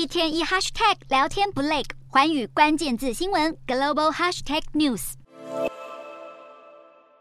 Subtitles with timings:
[0.00, 5.12] 一天一 hashtag 聊天不累，环宇关键字新闻 global hashtag news。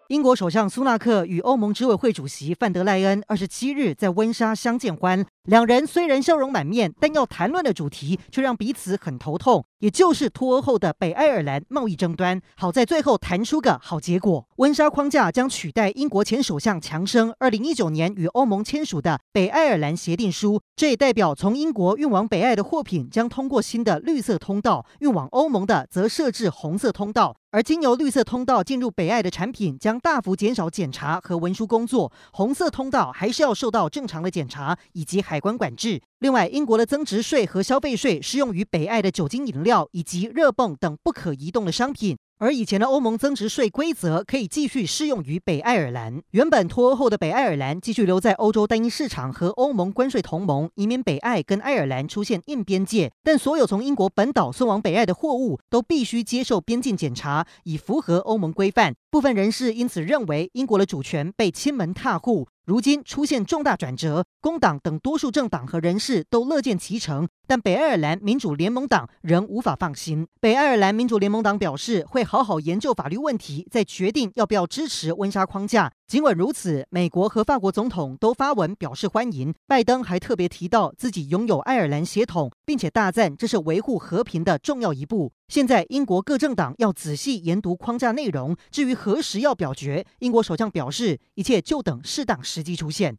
[0.08, 9.66] 英国首相苏纳克与欧盟执委会主席范德赖恩二十七日在温莎相见欢，两人虽然笑容满面，但要谈论的主题却让彼此很头痛。
[9.80, 14.48] 也就是脱欧后的北爱尔兰贸易争端，好在最后谈出个好结果。
[14.58, 27.36] 温莎框架将取代英国前首相强生二零一九年与欧盟签署的北爱尔兰协定书，这也代表从英国运往北爱的货品将通过新的绿色通道，运往欧盟的则设置红色通道。
[27.52, 36.00] 而经由绿色通道进入北爱的产品将大幅减少检查和文书工作，红色通道还是要受到正常的检查以及海关管制。
[36.20, 42.16] 另外，英国的增值税和消费税适用于北爱的酒精饮料以及热泵等不可移动的商品。
[42.40, 46.22] 而以前的欧盟增值税规则可以继续适用于北爱尔兰。
[46.32, 53.12] 原本脱欧后的北爱尔兰继续留在欧洲单一市场和欧盟关税同盟，以免北爱跟爱尔兰出现硬边界。
[53.26, 58.96] 但所有从英国本岛送往北爱的货物都必须接受边境检查，以符合欧盟规范。
[59.12, 62.48] 部分人士因此认为英国的主权被亲门踏户。
[62.66, 70.28] 如今出现重大转折，工党等多数政党和人士都乐见其成，但北爱尔兰民主联盟党仍无法放心。
[70.40, 75.92] 北爱尔兰民主联盟党表示会好好研究法律问题，再决定要不要支持温莎框架。
[76.10, 79.54] 尽管如此，美国和法国总统都发文表示欢迎。
[79.68, 85.32] 拜登还特别提到自己拥有爱尔兰血统，并且大赞这是维护和平的重要一步。
[85.50, 93.16] 现在英国各政党要仔细研读框架内容，至于何时要表决，英国首相表示一切就等适当时机出现。